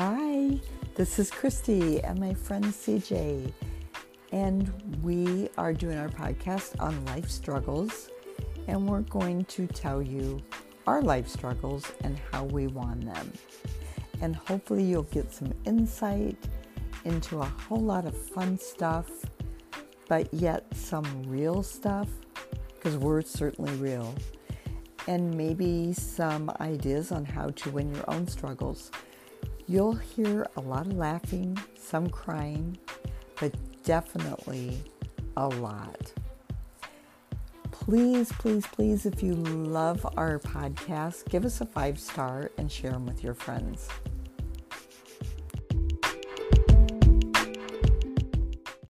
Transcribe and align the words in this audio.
Hi, 0.00 0.60
this 0.94 1.18
is 1.18 1.28
Christy 1.28 2.00
and 2.04 2.20
my 2.20 2.32
friend 2.32 2.66
CJ, 2.66 3.52
and 4.30 4.72
we 5.02 5.48
are 5.58 5.72
doing 5.72 5.98
our 5.98 6.08
podcast 6.08 6.80
on 6.80 7.04
life 7.06 7.28
struggles, 7.28 8.08
and 8.68 8.88
we're 8.88 9.00
going 9.00 9.44
to 9.46 9.66
tell 9.66 10.00
you 10.00 10.40
our 10.86 11.02
life 11.02 11.26
struggles 11.26 11.90
and 12.02 12.16
how 12.30 12.44
we 12.44 12.68
won 12.68 13.00
them. 13.00 13.32
And 14.20 14.36
hopefully, 14.36 14.84
you'll 14.84 15.02
get 15.02 15.32
some 15.32 15.52
insight 15.64 16.36
into 17.04 17.40
a 17.40 17.44
whole 17.44 17.82
lot 17.82 18.06
of 18.06 18.16
fun 18.16 18.56
stuff, 18.56 19.10
but 20.06 20.32
yet 20.32 20.64
some 20.76 21.24
real 21.26 21.60
stuff, 21.64 22.08
because 22.76 22.96
we're 22.96 23.22
certainly 23.22 23.74
real, 23.78 24.14
and 25.08 25.36
maybe 25.36 25.92
some 25.92 26.52
ideas 26.60 27.10
on 27.10 27.24
how 27.24 27.48
to 27.48 27.70
win 27.70 27.92
your 27.92 28.08
own 28.08 28.28
struggles. 28.28 28.92
You'll 29.70 29.96
hear 29.96 30.46
a 30.56 30.62
lot 30.62 30.86
of 30.86 30.94
laughing, 30.94 31.58
some 31.78 32.08
crying, 32.08 32.78
but 33.38 33.52
definitely 33.84 34.80
a 35.36 35.46
lot. 35.46 36.10
Please, 37.70 38.32
please, 38.32 38.66
please, 38.66 39.04
if 39.04 39.22
you 39.22 39.34
love 39.34 40.06
our 40.16 40.38
podcast, 40.38 41.28
give 41.28 41.44
us 41.44 41.60
a 41.60 41.66
five 41.66 42.00
star 42.00 42.50
and 42.56 42.72
share 42.72 42.92
them 42.92 43.04
with 43.04 43.22
your 43.22 43.34
friends. 43.34 43.90